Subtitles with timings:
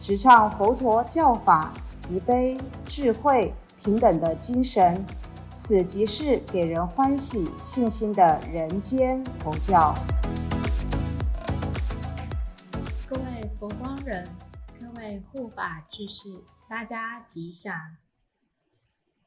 [0.00, 5.04] 直唱佛陀教法慈悲、智慧、平等的精神。
[5.52, 9.94] 此即是给人欢喜、信心的人间佛教。
[13.08, 14.28] 各位佛光人，
[14.78, 17.96] 各位护法居士，大家吉祥。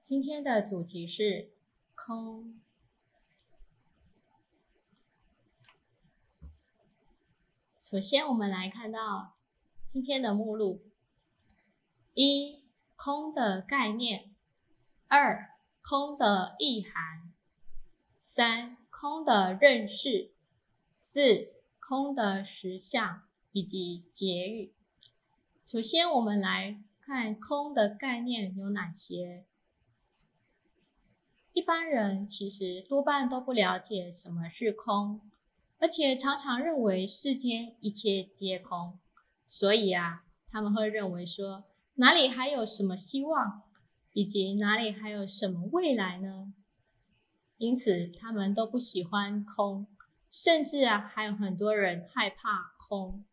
[0.04, 1.50] 今天的主题是
[1.96, 2.60] 空。
[7.80, 9.34] 首先，我们来看到
[9.90, 10.84] 今天的目录：
[12.14, 12.60] 一、
[12.96, 14.30] 空的概念；
[15.08, 17.34] 二、空的意涵；
[18.14, 20.30] 三、空的认识；
[20.92, 24.76] 四、空的实相以及结语。
[25.66, 29.44] 首先，我们来看空的概念有哪些。
[31.54, 35.20] 一般人其实多半都不了解什么是空，
[35.80, 39.00] 而且常常认为世间一切皆空，
[39.50, 43.64] 所以啊，他们会认为说哪里还有什么希望，
[44.14, 46.54] 以及哪里还有什么未来呢？
[47.58, 49.88] 因此，他们都不喜欢空，
[50.30, 53.26] 甚至啊，还有很多人害怕空。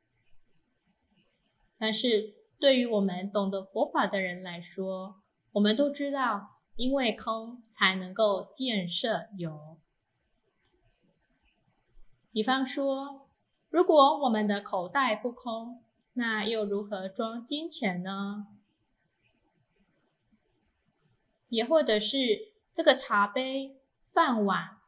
[1.77, 5.20] 但是，对于我们懂得佛法的人来说，
[5.53, 6.55] 我们都知道。
[6.77, 9.78] 因为空才能够建设有。
[12.31, 13.31] 比方说，
[13.70, 15.83] 如果我们的口袋不空，
[16.19, 18.47] 那又如何装金钱呢？
[21.49, 24.78] 也或者是这个茶杯、饭碗，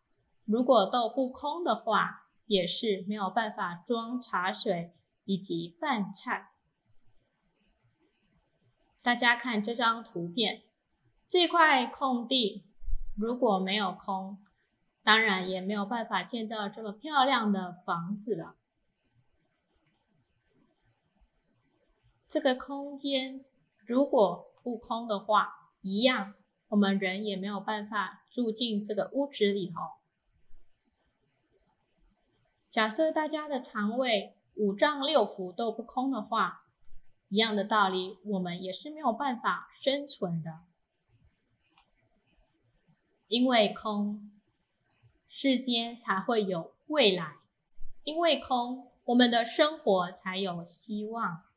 [0.46, 4.94] 如果都不空的话，也是没有办法装茶水
[5.26, 6.52] 以及饭菜。
[9.02, 10.62] 大家看这张图片。
[11.28, 12.64] 这块空地
[13.14, 14.38] 如果没有空，
[15.02, 18.56] 当然也没有办法建造这么漂亮的房子了。
[22.28, 23.42] 这个空间
[23.86, 26.34] 如果不空的话，一样，
[26.68, 29.76] 我们人也没有办法住进这个屋子里头。
[32.68, 36.66] 假设大家的肠胃、五脏六腑都不空的话，
[37.30, 40.60] 一样的道理，我们也是没有办法生存的。
[43.28, 44.30] 因为空，
[45.26, 47.40] 世间才会有未来；
[48.04, 51.47] 因为空，我们的生活才有希望；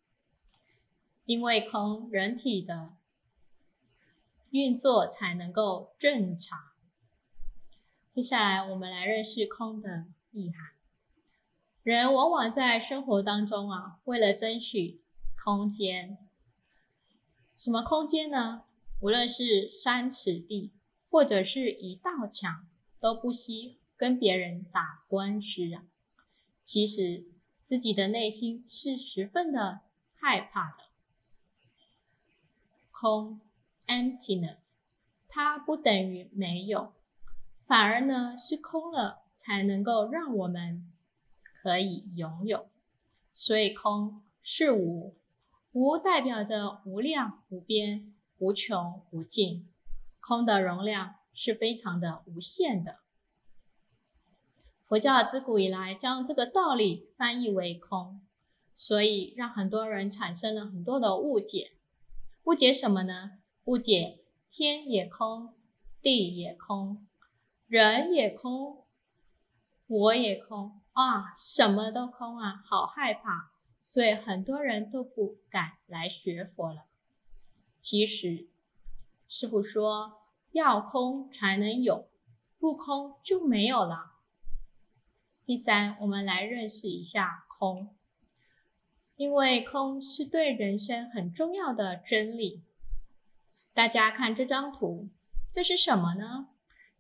[1.26, 2.94] 因为空，人体的
[4.50, 6.60] 运作才能够正常。
[8.12, 10.74] 接下来，我们来认识空的意涵。
[11.84, 15.02] 人往往在生活当中啊，为了争取
[15.44, 16.18] 空间，
[17.56, 18.64] 什么空间呢？
[19.00, 20.74] 无论是三尺地。
[21.14, 25.84] 或者是一道墙都不惜跟别人打官司啊！
[26.62, 27.26] 其实
[27.66, 29.82] 自己的内心是十分的
[30.16, 30.86] 害怕的。
[33.02, 33.42] 空
[33.88, 34.76] （emptiness）
[35.28, 36.94] 它不等于没有，
[37.66, 40.88] 反而呢是空了才能够让我们
[41.42, 42.68] 可以拥有。
[43.34, 45.16] 所以空是无，
[45.72, 49.68] 无代表着无量无边、无穷无尽。
[50.20, 53.00] 空的容量是非常的无限的。
[54.84, 58.22] 佛教自古以来将这个道理翻译为空，
[58.76, 61.72] 所以让很多人产生了很多的误解。
[62.44, 63.40] 误解什么呢？
[63.66, 65.54] 误解天也空，
[66.02, 67.06] 地也空，
[67.68, 68.86] 人也空，
[69.88, 76.86] 我也空啊，什么都空啊，好害怕，所以很多人都不敢来学佛了。
[77.78, 78.50] 其实。
[79.34, 80.20] 师傅说
[80.52, 82.10] ：“要空才能有，
[82.60, 84.18] 不空就没有了。”
[85.46, 87.96] 第三，我们来认识一下空，
[89.22, 92.64] 因为空是对人生很重要的真理。
[93.72, 95.10] 大家看这张图，
[95.54, 96.48] 这是什么呢？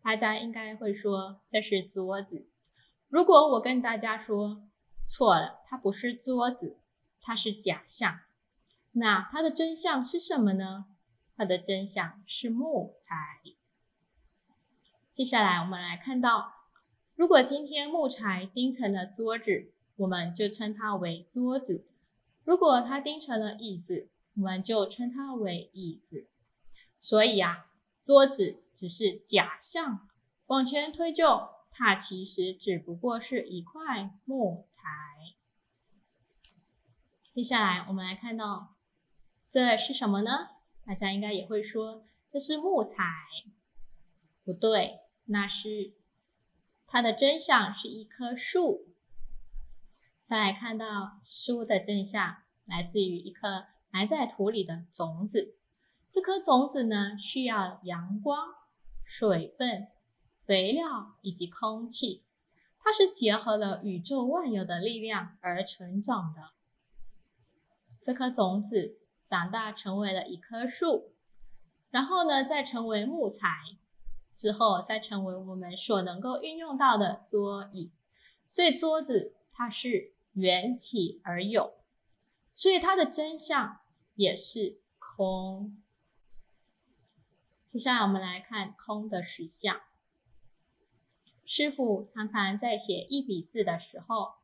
[0.04, 2.48] 大家应该会说这是桌子。
[3.10, 4.62] 如果我跟大家说
[5.04, 6.78] 错了，它不是桌子，
[7.20, 8.20] 它是假象，
[8.92, 10.86] 那它的真相是什么呢？
[11.36, 13.16] 它的真相是木材。
[15.12, 16.68] 接下来我们来看到，
[17.16, 21.88] 如果今天木材钉成了桌子，我们就称它为桌子；
[22.52, 26.28] 如果它钉成了椅子，我们就称它为椅子。
[27.00, 27.72] 所以啊，
[28.04, 30.10] 桌子只是假象，
[30.48, 34.82] 往前推就，它其实只不过是一块木材。
[37.34, 38.76] 接下来我们来看到，
[39.48, 40.50] 这是什么呢？
[40.86, 42.98] 大家应该也会说，这是木材。
[44.44, 45.94] 不对，那是
[46.86, 48.91] 它的真相是一棵树。
[50.32, 55.58] 再来看到树的真相，来自于一颗埋在土里的种子。
[56.10, 58.48] 这颗种子呢，需要阳光、
[59.04, 59.90] 水分、
[60.40, 62.24] 肥料以及空气，
[62.80, 66.52] 它是结合了宇宙万有的力量而成长的。
[68.00, 71.12] 这颗种子长大成为了一棵树，
[71.90, 73.50] 然后呢，再成为木材，
[74.32, 77.92] 之后再成为我们所能够运用到的桌椅。
[78.48, 81.74] 所以桌子它是缘起而有，
[82.54, 83.82] 所以它的真相
[84.16, 85.82] 也是空。
[87.72, 89.82] 接下来我们来看空的实相。
[91.46, 94.36] 师傅常常在写一笔字的时候，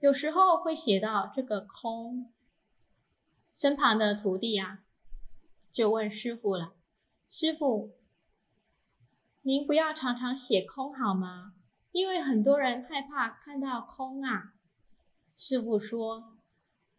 [0.00, 2.32] 有时候会写到这个空。
[3.54, 4.84] 身旁的徒弟啊，
[5.70, 6.74] 就问师傅了
[7.30, 7.96] ：“师傅，
[9.42, 11.54] 您不要常常写空好吗？
[11.92, 14.54] 因为很多人害怕看到空啊。”
[15.38, 16.36] 师傅说：“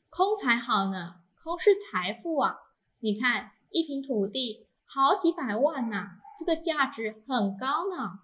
[0.09, 2.55] 空才好呢，空是财富啊！
[2.99, 8.21] 你看一平土地。”好几百万呐，这个价值很高呢。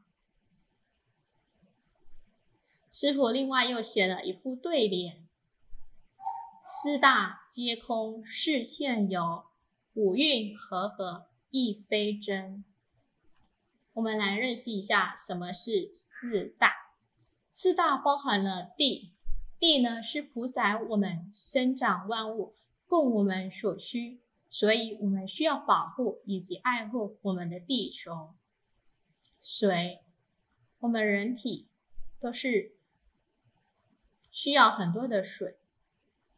[2.90, 5.28] 师傅另外又写了一副对联
[6.66, 9.46] ：“四大皆空是现有，
[9.94, 12.66] 五蕴和合亦非真。”
[13.94, 16.74] 我们来认识一下什么是四大。
[17.52, 19.14] 四大包含了地，
[19.60, 22.54] 地呢是主宰我们生长万物，
[22.88, 24.20] 供我们所需。
[24.48, 28.36] 所以我们需要保护以及爱护我们的地球。
[29.42, 30.02] 水，
[30.80, 31.68] 我们人体
[32.20, 32.74] 都是
[34.32, 35.58] 需要很多的水，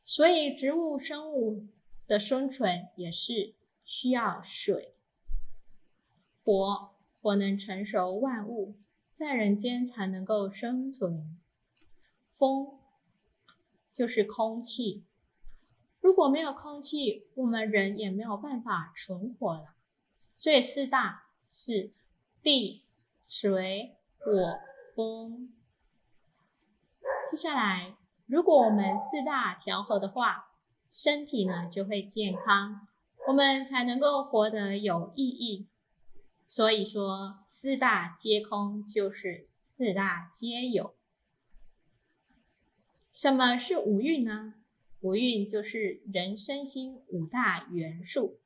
[0.04, 1.68] 所以植物生物
[2.08, 3.54] 的生存也是
[3.86, 4.96] 需要水。
[6.44, 8.76] 火，火能成熟万物，
[9.12, 11.38] 在人间才能够生存。
[12.32, 12.80] 风，
[13.98, 15.04] 就是空气。
[16.02, 19.74] 如果没有空气，我们人也没有办法存活了。
[20.36, 21.92] 所以四大是
[22.44, 22.84] 地、
[23.28, 24.60] 水、火、
[24.94, 25.52] 风。
[27.32, 27.98] 接下来，
[28.28, 30.52] 如果我们四大调和的话，
[30.92, 32.88] 身体呢就会健康，
[33.28, 35.68] 我们才能够活得有意义。
[36.46, 40.94] 所以说，四大皆空就是四大皆有。
[43.18, 44.54] 什么是五蕴呢？
[45.00, 48.38] 五蕴就是人身心五大元素：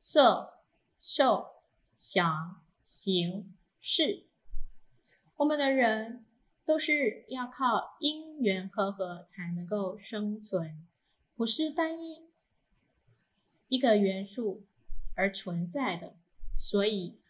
[0.00, 0.64] 色、
[1.00, 1.46] 受、
[1.94, 4.26] 想、行、识。
[5.36, 6.24] 我们的人
[6.64, 10.84] 都是要靠因缘和合才能够生存，
[11.36, 12.30] 不是单一
[13.68, 14.64] 一个元素
[15.14, 16.16] 而存在的，
[16.52, 17.20] 所以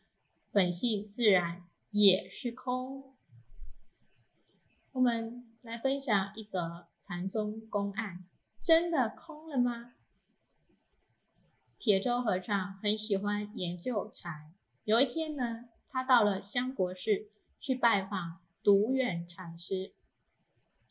[0.51, 3.15] 本性自然也是空。
[4.93, 8.25] 我们来分享一则禅宗公案。
[8.59, 9.95] 真的空了吗？
[11.79, 14.55] 铁舟和尚很喜欢研究禅。
[14.85, 19.95] 有一天呢，他到了香国寺去拜访独远禅师。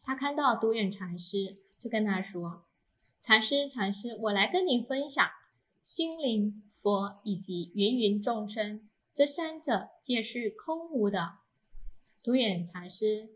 [0.01, 2.65] 他看到独远禅师，就跟他说
[3.21, 5.29] ：“禅师，禅师，我来跟你分享，
[5.83, 11.39] 心灵、佛以及芸芸众生，这三者皆是空无的。”
[12.23, 13.29] 独远禅师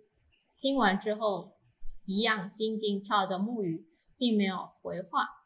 [0.63, 1.58] 听完之后，
[2.05, 3.86] 一样静静翘着木鱼。
[4.15, 5.43] 并没有回话。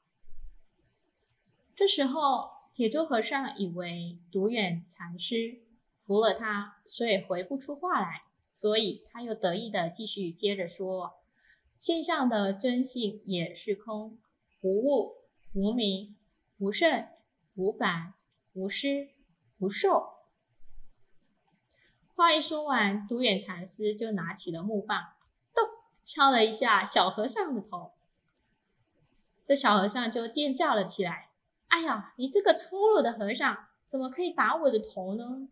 [1.75, 5.63] 这时候，铁舟和尚以为独眼禅师
[5.97, 11.23] 服了他，所以回不出话来，所以他又得意的继续接着说
[11.75, 14.19] ：“现象的真性也是空，
[14.61, 15.15] 无物、
[15.53, 16.15] 无名、
[16.59, 17.07] 无圣、
[17.55, 18.13] 无反、
[18.53, 19.09] 无失、
[19.57, 20.16] 无受。”
[22.17, 24.99] 话一说完，独眼禅师就拿起了木棒，
[25.53, 25.63] 咚
[26.03, 27.91] 敲了一下小和尚的头。
[29.43, 31.29] 这小和尚就尖叫了起来
[31.69, 35.47] ：“哎呀，你这个粗鲁的和尚，怎么可以打我的头呢？”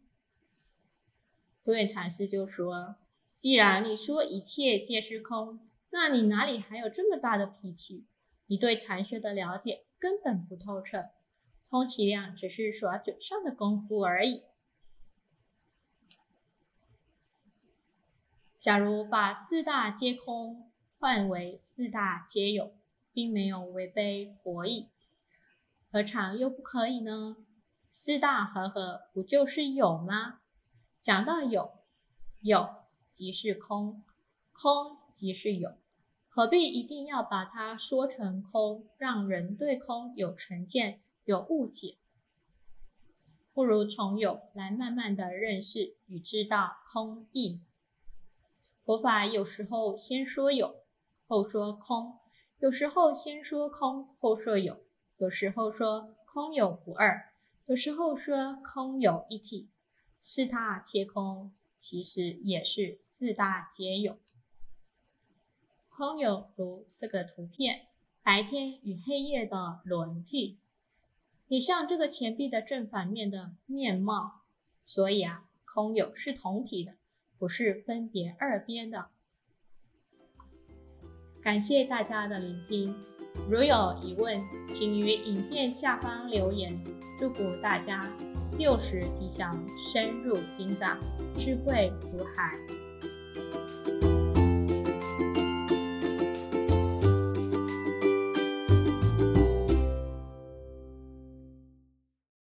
[1.63, 2.95] 独眼禅师就说
[3.38, 5.60] ：“既然你说一切皆是空，
[5.91, 8.07] 那你哪里还有这么大的脾气？
[8.48, 11.10] 你对禅学的了解根本不透彻，
[11.63, 14.41] 充其量只是耍嘴上的功夫而已。
[18.65, 22.74] 假如把四大皆空换为四大皆有。”
[23.13, 24.89] 并没有违背佛意，
[25.89, 27.38] 何尝又不可以呢？
[27.89, 30.41] 四大和合不就是有吗？
[31.00, 31.79] 讲到有，
[32.41, 32.67] 有
[33.10, 34.03] 即是空，
[34.51, 35.77] 空即是有，
[36.27, 41.95] 何必一定要把它说成空，让人对空有成见、有误解？
[43.53, 47.62] 不如从有来慢慢的认识与知道空意。
[48.86, 50.84] 佛法有时候先说有，
[51.25, 52.20] 后说空；
[52.60, 54.75] 有时候先说空，后说有；
[55.18, 57.34] 有时候说空有不二，
[57.65, 59.72] 有时候说空有一体。
[60.20, 64.20] 四大皆空，其实也是四大皆有。
[65.89, 67.88] 空有如这个图片，
[68.22, 70.60] 白天与黑夜的轮替，
[71.48, 74.44] 也像这个钱币的正反面的面貌。
[74.84, 76.98] 所以啊，空有是同体的，
[77.38, 79.08] 不是分别二边的。
[81.42, 82.96] 感谢大家的聆听，
[83.50, 86.77] 如有疑问，请于影片下方留言。
[87.18, 88.10] 祝福大家。
[88.58, 89.54] 六时吉祥，
[89.92, 90.98] 深入经藏，
[91.38, 92.58] 智慧如海。